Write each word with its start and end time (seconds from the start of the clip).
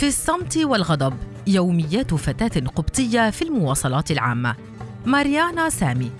في 0.00 0.08
الصمت 0.08 0.56
والغضب 0.56 1.14
يوميات 1.46 2.14
فتاة 2.14 2.60
قبطية 2.66 3.30
في 3.30 3.42
المواصلات 3.42 4.10
العامة. 4.10 4.54
ماريانا 5.06 5.70
سامي. 5.70 6.10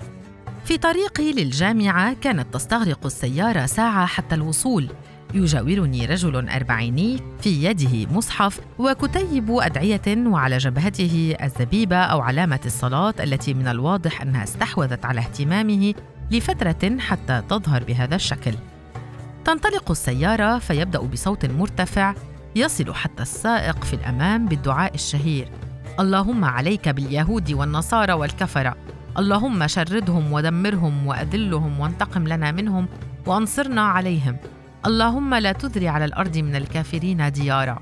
في 0.65 0.77
طريقي 0.77 1.33
للجامعة 1.33 2.13
كانت 2.13 2.53
تستغرق 2.53 3.05
السيارة 3.05 3.65
ساعة 3.65 4.05
حتى 4.05 4.35
الوصول. 4.35 4.89
يجاورني 5.33 6.05
رجل 6.05 6.49
أربعيني 6.49 7.19
في 7.41 7.63
يده 7.63 8.11
مصحف 8.11 8.59
وكتيب 8.79 9.51
أدعية 9.51 10.01
وعلى 10.07 10.57
جبهته 10.57 11.35
الزبيبة 11.43 11.97
أو 11.97 12.21
علامة 12.21 12.61
الصلاة 12.65 13.13
التي 13.19 13.53
من 13.53 13.67
الواضح 13.67 14.21
أنها 14.21 14.43
استحوذت 14.43 15.05
على 15.05 15.19
اهتمامه 15.19 15.93
لفترة 16.31 16.97
حتى 16.99 17.43
تظهر 17.49 17.83
بهذا 17.83 18.15
الشكل. 18.15 18.53
تنطلق 19.45 19.91
السيارة 19.91 20.59
فيبدأ 20.59 20.99
بصوت 20.99 21.45
مرتفع 21.45 22.13
يصل 22.55 22.93
حتى 22.93 23.23
السائق 23.23 23.83
في 23.83 23.93
الأمام 23.93 24.45
بالدعاء 24.45 24.95
الشهير: 24.95 25.49
اللهم 25.99 26.45
عليك 26.45 26.89
باليهود 26.89 27.51
والنصارى 27.51 28.13
والكفرة، 28.13 28.75
اللهم 29.17 29.67
شردهم 29.67 30.33
ودمرهم 30.33 31.07
وأذلهم 31.07 31.79
وانتقم 31.79 32.27
لنا 32.27 32.51
منهم 32.51 32.87
وأنصرنا 33.25 33.81
عليهم. 33.81 34.37
اللهم 34.85 35.35
لا 35.35 35.51
تذري 35.51 35.87
على 35.87 36.05
الأرض 36.05 36.37
من 36.37 36.55
الكافرين 36.55 37.31
ديارا. 37.31 37.79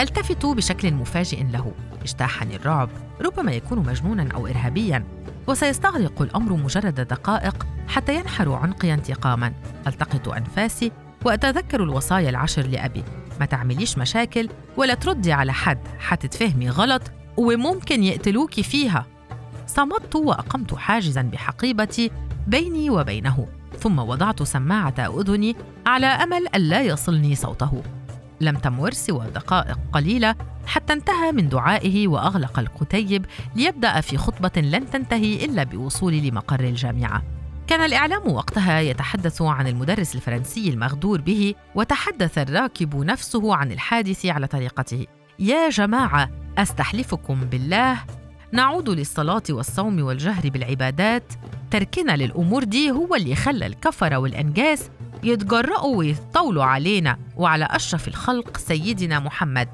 ألتفت 0.00 0.46
بشكل 0.46 0.94
مفاجئ 0.94 1.42
له. 1.42 1.72
اجتاحني 2.02 2.56
الرعب. 2.56 2.88
ربما 3.20 3.52
يكون 3.52 3.78
مجنونا 3.78 4.28
أو 4.34 4.46
إرهابيا. 4.46 5.04
وسيستغرق 5.46 6.22
الأمر 6.22 6.52
مجرد 6.52 6.94
دقائق 6.94 7.66
حتى 7.88 8.14
ينحر 8.14 8.52
عنقي 8.52 8.94
انتقاما. 8.94 9.52
ألتقط 9.86 10.28
أنفاسي 10.28 10.92
وأتذكر 11.24 11.82
الوصايا 11.82 12.30
العشر 12.30 12.66
لأبي. 12.66 13.04
ما 13.40 13.46
تعمليش 13.46 13.98
مشاكل 13.98 14.48
ولا 14.76 14.94
تردي 14.94 15.32
على 15.32 15.52
حد 15.52 15.78
حتتفهمي 15.98 16.70
غلط 16.70 17.02
وممكن 17.36 18.02
يقتلوك 18.02 18.60
فيها. 18.60 19.06
صمت 19.66 20.14
وأقمت 20.16 20.74
حاجزا 20.74 21.22
بحقيبتي 21.22 22.10
بيني 22.46 22.90
وبينه 22.90 23.46
ثم 23.78 23.98
وضعت 23.98 24.42
سماعة 24.42 24.94
أذني 24.98 25.56
على 25.86 26.06
أمل 26.06 26.46
ألا 26.54 26.82
يصلني 26.82 27.34
صوته. 27.34 27.82
لم 28.40 28.56
تمر 28.56 28.90
سوى 28.90 29.26
دقائق 29.34 29.78
قليلة 29.92 30.34
حتى 30.66 30.92
انتهى 30.92 31.32
من 31.32 31.48
دعائه 31.48 32.08
وأغلق 32.08 32.58
الكتيب 32.58 33.26
ليبدأ 33.56 34.00
في 34.00 34.16
خطبة 34.16 34.60
لن 34.60 34.90
تنتهي 34.90 35.44
إلا 35.44 35.64
بوصولي 35.64 36.30
لمقر 36.30 36.60
الجامعة. 36.60 37.22
كان 37.72 37.84
الإعلام 37.84 38.32
وقتها 38.32 38.80
يتحدث 38.80 39.42
عن 39.42 39.66
المدرس 39.66 40.14
الفرنسي 40.14 40.70
المغدور 40.70 41.20
به 41.20 41.54
وتحدث 41.74 42.38
الراكب 42.38 42.96
نفسه 42.96 43.54
عن 43.54 43.72
الحادث 43.72 44.26
على 44.26 44.46
طريقته. 44.46 45.06
يا 45.38 45.68
جماعة 45.68 46.30
أستحلفكم 46.58 47.40
بالله. 47.40 47.98
نعود 48.52 48.88
للصلاة 48.88 49.42
والصوم 49.50 50.02
والجهر 50.02 50.48
بالعبادات. 50.50 51.32
تركنا 51.70 52.16
للأمور 52.16 52.64
دي 52.64 52.90
هو 52.90 53.14
اللي 53.14 53.34
خلى 53.34 53.66
الكفرة 53.66 54.16
والأنجاس 54.16 54.90
يتجرأوا 55.22 55.96
ويطولوا 55.96 56.64
علينا 56.64 57.18
وعلى 57.36 57.68
أشرف 57.70 58.08
الخلق 58.08 58.56
سيدنا 58.56 59.18
محمد. 59.18 59.68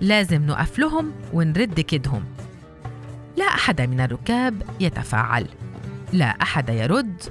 لازم 0.00 0.46
نقف 0.46 0.78
لهم 0.78 1.12
ونرد 1.32 1.80
كدهم 1.80 2.24
لا 3.36 3.44
أحد 3.44 3.80
من 3.80 4.00
الركاب 4.00 4.62
يتفاعل. 4.80 5.48
لا 6.16 6.26
أحد 6.42 6.68
يرد 6.68 7.22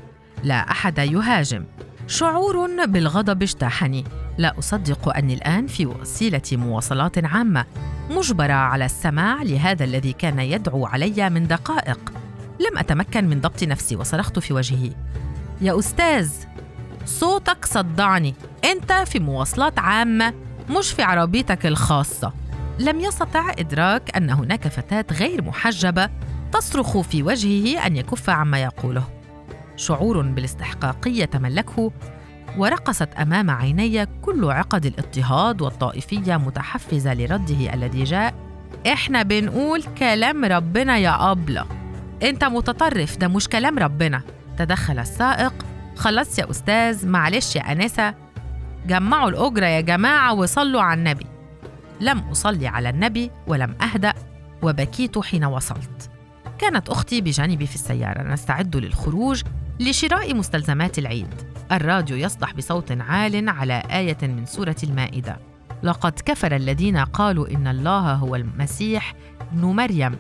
لا 0.44 0.72
أحد 0.72 0.98
يهاجم. 0.98 1.66
شعور 2.08 2.86
بالغضب 2.86 3.42
اجتاحني. 3.42 4.04
لا 4.38 4.60
أصدق 4.60 5.18
أني 5.18 5.34
الآن 5.34 5.68
في 5.68 5.86
وسيلة 5.86 6.42
مواصلات 6.52 7.26
عامة 7.26 7.66
مجبرة 8.10 8.54
على 8.54 8.86
السماع 8.86 9.44
لهذا 9.44 9.84
الذي 9.84 10.14
كان 10.14 10.40
يدعو 10.40 10.86
علي 10.86 11.30
من 11.30 11.48
دقائق. 11.48 12.14
لم 12.60 12.78
أتمكن 12.78 13.28
من 13.30 13.42
ضبط 13.42 13.64
نفسي 13.64 13.96
وصرخت 13.96 14.40
في 14.40 14.54
وجهه. 14.54 14.92
يا 15.62 15.80
أستاذ 15.80 16.32
صوتك 17.06 17.66
صدعني. 17.66 18.36
أنت 18.66 18.94
في 18.94 19.20
مواصلات 19.20 19.80
عامة 19.80 20.34
مش 20.70 20.92
في 20.92 21.04
عربيتك 21.04 21.66
الخاصة. 21.66 22.34
لم 22.80 23.00
يستطع 23.00 23.52
إدراك 23.60 24.18
أن 24.18 24.30
هناك 24.30 24.68
فتاة 24.68 25.06
غير 25.12 25.44
محجبة 25.44 26.10
تصرخ 26.56 26.98
في 26.98 27.24
وجهه 27.24 27.86
أن 27.88 27.96
يكف 27.96 28.30
عما 28.30 28.64
يقوله. 28.64 29.04
شعور 29.76 30.22
بالاستحقاقية 30.22 31.26
تملكه 31.26 31.92
ورقصت 32.58 33.10
أمام 33.14 33.52
عيني 33.52 34.06
كل 34.06 34.52
عقد 34.52 34.86
الاضطهاد 34.86 35.62
والطائفية 35.62 36.38
متحفزة 36.38 37.14
لرده 37.14 37.74
الذي 37.74 38.04
جاء 38.04 38.34
إحنا 38.88 39.24
بنقول 39.24 39.84
كلام 39.84 40.46
ربنا 40.46 40.98
يا 40.98 41.32
أبلة. 41.32 41.66
أنت 42.24 42.44
متطرف 42.44 43.18
ده 43.18 43.28
مش 43.28 43.50
كلام 43.50 43.80
ربنا. 43.80 44.22
تدخل 44.58 45.00
السائق 45.00 45.54
خلاص 45.96 46.40
يا 46.40 46.52
أستاذ 46.52 47.08
معلش 47.08 47.56
يا 47.56 47.72
أنسة. 47.72 48.14
جمعوا 48.88 49.30
الأجرة 49.30 49.66
يا 49.66 49.82
جماعة 49.82 50.34
وصلوا 50.34 50.82
على 50.82 51.00
النبي. 51.00 51.26
لم 52.02 52.20
أصلي 52.20 52.68
على 52.68 52.90
النبي 52.90 53.32
ولم 53.48 53.76
أهدأ 53.82 54.14
وبكيت 54.62 55.20
حين 55.20 55.46
وصلت. 55.46 56.15
كانت 56.72 56.90
أختي 56.90 57.22
بجانبي 57.22 57.68
في 57.68 57.76
السيارة. 57.76 58.24
نستعد 58.24 58.76
للخروج 58.76 59.44
لشراء 59.80 60.36
مستلزمات 60.36 61.00
العيد. 61.00 61.28
الراديو 61.72 62.18
يصدح 62.18 62.54
بصوت 62.54 62.92
عال 62.92 63.50
على 63.50 63.84
آية 63.92 64.18
من 64.22 64.46
سورة 64.46 64.76
المائدة. 64.84 65.38
لقد 65.84 66.12
كفر 66.26 66.56
الذين 66.56 66.98
قالوا 66.98 67.48
إن 67.48 67.68
الله 67.68 68.14
هو 68.14 68.36
المسيح 68.36 69.16
ابن 69.42 69.62
مريم. 69.66 70.16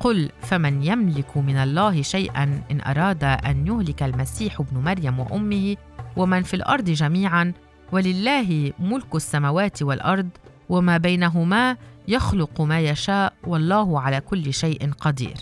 قل 0.00 0.30
فمن 0.40 0.82
يملك 0.82 1.36
من 1.36 1.56
الله 1.56 2.02
شيئا 2.02 2.62
إن 2.70 2.80
أراد 2.86 3.24
أن 3.24 3.66
يهلك 3.66 4.02
المسيح 4.02 4.60
ابن 4.60 4.78
مريم 4.78 5.20
وأمه 5.20 5.76
ومن 6.16 6.42
في 6.42 6.54
الأرض 6.54 6.84
جميعا 6.84 7.52
ولله 7.92 8.72
ملك 8.78 9.14
السماوات 9.14 9.82
والأرض 9.82 10.28
وما 10.68 10.96
بينهما 10.96 11.76
يخلق 12.08 12.60
ما 12.60 12.80
يشاء 12.80 13.32
والله 13.46 14.00
على 14.00 14.20
كل 14.20 14.54
شيء 14.54 14.92
قدير. 15.00 15.36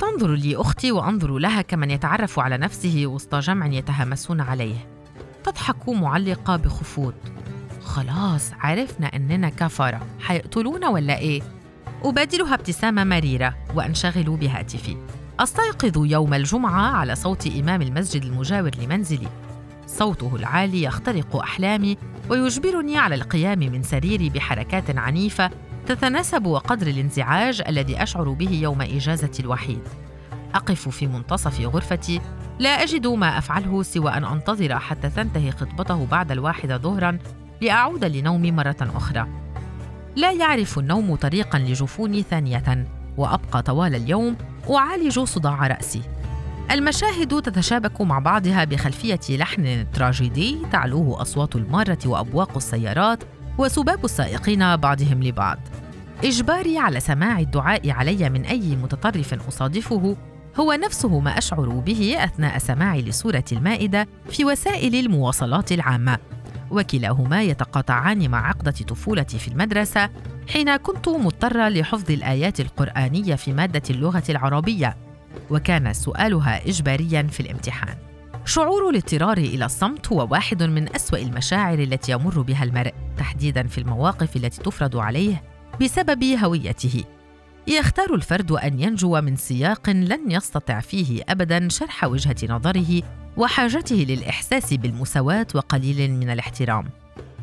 تنظر 0.00 0.34
لي 0.34 0.56
أختي 0.56 0.92
وأنظر 0.92 1.38
لها 1.38 1.62
كمن 1.62 1.90
يتعرف 1.90 2.38
على 2.38 2.58
نفسه 2.58 3.02
وسط 3.06 3.34
جمع 3.34 3.66
يتهامسون 3.66 4.40
عليه. 4.40 4.86
تضحك 5.44 5.88
معلقة 5.88 6.56
بخفوض. 6.56 7.14
خلاص 7.82 8.52
عرفنا 8.60 9.06
إننا 9.06 9.48
كفرة. 9.48 10.06
حيقتلونا 10.20 10.88
ولا 10.88 11.18
إيه؟ 11.18 11.42
أبادلها 12.02 12.54
ابتسامة 12.54 13.04
مريرة 13.04 13.54
وأنشغل 13.74 14.36
بهاتفي. 14.36 14.96
أستيقظ 15.40 16.04
يوم 16.06 16.34
الجمعة 16.34 16.96
على 16.96 17.14
صوت 17.14 17.46
إمام 17.46 17.82
المسجد 17.82 18.22
المجاور 18.22 18.70
لمنزلي. 18.82 19.28
صوته 19.86 20.36
العالي 20.36 20.82
يخترق 20.82 21.36
أحلامي 21.36 21.96
ويجبرني 22.28 22.98
على 22.98 23.14
القيام 23.14 23.58
من 23.58 23.82
سريري 23.82 24.30
بحركات 24.30 24.98
عنيفة 24.98 25.50
تتناسب 25.86 26.46
وقدر 26.46 26.86
الانزعاج 26.86 27.62
الذي 27.68 28.02
أشعر 28.02 28.30
به 28.30 28.50
يوم 28.50 28.82
إجازتي 28.82 29.42
الوحيد. 29.42 29.82
أقف 30.54 30.88
في 30.88 31.06
منتصف 31.06 31.60
غرفتي 31.60 32.20
لا 32.58 32.68
أجد 32.68 33.06
ما 33.06 33.38
أفعله 33.38 33.82
سوى 33.82 34.10
أن 34.10 34.24
أنتظر 34.24 34.78
حتى 34.78 35.10
تنتهي 35.10 35.50
خطبته 35.50 36.06
بعد 36.06 36.30
الواحدة 36.30 36.76
ظهرا 36.78 37.18
لأعود 37.60 38.04
لنومي 38.04 38.52
مرة 38.52 38.76
أخرى. 38.80 39.26
لا 40.16 40.32
يعرف 40.32 40.78
النوم 40.78 41.14
طريقا 41.14 41.58
لجفوني 41.58 42.22
ثانية 42.22 42.86
وأبقى 43.16 43.62
طوال 43.62 43.94
اليوم 43.94 44.36
أعالج 44.70 45.20
صداع 45.20 45.66
رأسي. 45.66 46.02
المشاهد 46.70 47.42
تتشابك 47.42 48.00
مع 48.00 48.18
بعضها 48.18 48.64
بخلفية 48.64 49.20
لحن 49.36 49.86
تراجيدي 49.92 50.58
تعلوه 50.72 51.22
أصوات 51.22 51.56
المارة 51.56 51.98
وأبواق 52.06 52.56
السيارات 52.56 53.24
وسباب 53.58 54.04
السائقين 54.04 54.76
بعضهم 54.76 55.22
لبعض. 55.22 55.58
إجباري 56.24 56.78
على 56.78 57.00
سماع 57.00 57.40
الدعاء 57.40 57.90
علي 57.90 58.30
من 58.30 58.44
أي 58.44 58.76
متطرف 58.76 59.48
أصادفه 59.48 60.16
هو 60.60 60.72
نفسه 60.72 61.20
ما 61.20 61.38
أشعر 61.38 61.68
به 61.68 62.24
أثناء 62.24 62.58
سماعي 62.58 63.02
لسوره 63.02 63.44
المائدة 63.52 64.08
في 64.30 64.44
وسائل 64.44 64.94
المواصلات 64.94 65.72
العامة. 65.72 66.18
وكلاهما 66.70 67.42
يتقاطعان 67.42 68.30
مع 68.30 68.48
عقدة 68.48 68.70
طفولتي 68.70 69.38
في 69.38 69.48
المدرسة 69.48 70.10
حين 70.48 70.76
كنت 70.76 71.08
مضطرة 71.08 71.68
لحفظ 71.68 72.10
الآيات 72.10 72.60
القرآنية 72.60 73.34
في 73.34 73.52
مادة 73.52 73.82
اللغة 73.90 74.22
العربية 74.28 74.96
وكان 75.50 75.92
سؤالها 75.92 76.68
إجباريا 76.68 77.22
في 77.22 77.40
الامتحان. 77.40 77.96
شعور 78.44 78.90
الاضطرار 78.90 79.38
إلى 79.38 79.64
الصمت 79.64 80.12
هو 80.12 80.28
واحد 80.30 80.62
من 80.62 80.94
أسوأ 80.94 81.18
المشاعر 81.18 81.78
التي 81.78 82.12
يمر 82.12 82.40
بها 82.40 82.64
المرء 82.64 82.92
تحديدا 83.16 83.66
في 83.66 83.78
المواقف 83.78 84.36
التي 84.36 84.62
تفرض 84.62 84.96
عليه 84.96 85.42
بسبب 85.80 86.24
هويته. 86.24 87.04
يختار 87.66 88.14
الفرد 88.14 88.52
أن 88.52 88.80
ينجو 88.80 89.20
من 89.20 89.36
سياق 89.36 89.90
لن 89.90 90.30
يستطع 90.30 90.80
فيه 90.80 91.22
ابدا 91.28 91.68
شرح 91.68 92.04
وجهة 92.04 92.36
نظره 92.48 93.02
وحاجته 93.36 93.96
للإحساس 93.96 94.74
بالمساواة 94.74 95.46
وقليل 95.54 96.10
من 96.10 96.30
الاحترام. 96.30 96.84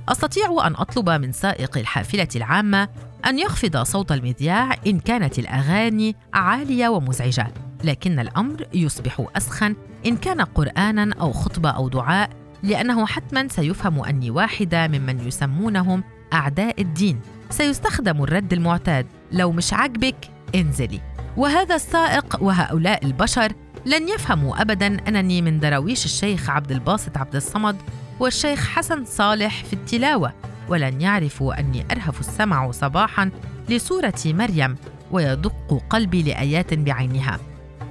أستطيع 0.09 0.67
أن 0.67 0.75
أطلب 0.75 1.09
من 1.09 1.31
سائق 1.31 1.77
الحافلة 1.77 2.27
العامة 2.35 2.89
أن 3.25 3.39
يخفض 3.39 3.77
صوت 3.77 4.11
المذياع 4.11 4.75
إن 4.87 4.99
كانت 4.99 5.39
الأغاني 5.39 6.15
عالية 6.33 6.87
ومزعجة 6.87 7.47
لكن 7.83 8.19
الأمر 8.19 8.67
يصبح 8.73 9.25
أسخن 9.35 9.75
إن 10.05 10.17
كان 10.17 10.41
قرانا 10.41 11.15
أو 11.21 11.31
خطبة 11.31 11.69
أو 11.69 11.89
دعاء 11.89 12.29
لأنه 12.63 13.05
حتما 13.05 13.47
سيفهم 13.47 14.03
أني 14.03 14.31
واحدة 14.31 14.87
ممن 14.87 15.27
يسمونهم 15.27 16.03
أعداء 16.33 16.81
الدين. 16.81 17.21
سيستخدم 17.49 18.23
الرد 18.23 18.53
المعتاد. 18.53 19.05
لو 19.31 19.51
مش 19.51 19.73
عاجبك 19.73 20.15
انزلي. 20.55 21.01
وهذا 21.37 21.75
السائق 21.75 22.43
وهؤلاء 22.43 23.05
البشر 23.05 23.51
لن 23.85 24.09
يفهموا 24.09 24.61
ابدا 24.61 24.97
أنني 25.07 25.41
من 25.41 25.59
دراويش 25.59 26.05
الشيخ 26.05 26.49
عبد 26.49 26.71
الباسط 26.71 27.17
عبد 27.17 27.35
الصمد 27.35 27.75
والشيخ 28.19 28.67
حسن 28.67 29.05
صالح 29.05 29.63
في 29.63 29.73
التلاوة. 29.73 30.33
ولن 30.69 31.01
يعرفوا 31.01 31.59
أني 31.59 31.85
أرهف 31.91 32.19
السمع 32.19 32.71
صباحا 32.71 33.31
لسوره 33.69 34.21
مريم 34.25 34.75
ويدق 35.11 35.83
قلبي 35.89 36.23
لآيات 36.23 36.73
بعينها. 36.73 37.39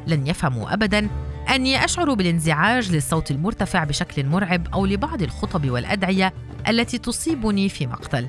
لن 0.06 0.26
يفهموا 0.26 0.74
ابدا 0.74 1.08
أني 1.54 1.84
أشعر 1.84 2.14
بالانزعاج 2.14 2.92
للصوت 2.92 3.30
المرتفع 3.30 3.84
بشكل 3.84 4.26
مرعب 4.26 4.66
أو 4.74 4.86
لبعض 4.86 5.22
الخطب 5.22 5.70
والأدعية 5.70 6.32
التي 6.68 6.98
تصيبني 6.98 7.68
في 7.68 7.86
مقتل. 7.86 8.28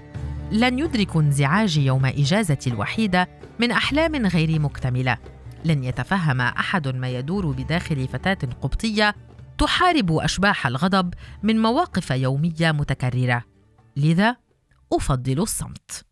لن 0.51 0.79
يدركوا 0.79 1.21
انزعاجي 1.21 1.85
يوم 1.85 2.05
اجازتي 2.05 2.69
الوحيدة 2.69 3.29
من 3.59 3.71
أحلام 3.71 4.15
غير 4.15 4.59
مكتملة. 4.59 5.17
لن 5.65 5.83
يتفهم 5.83 6.41
أحد 6.41 6.87
ما 6.87 7.09
يدور 7.09 7.51
بداخل 7.51 8.07
فتاة 8.07 8.49
قبطية 8.61 9.15
تحارب 9.57 10.11
أشباح 10.11 10.67
الغضب 10.67 11.13
من 11.43 11.61
مواقف 11.61 12.11
يومية 12.11 12.71
متكررة. 12.71 13.43
لذا 13.97 14.35
أفضل 14.93 15.39
الصمت. 15.39 16.06